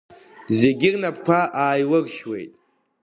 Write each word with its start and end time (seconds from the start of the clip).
Зегьы 0.57 0.89
рнапқәа 0.93 1.39
ааилыршьуеит. 1.61 2.51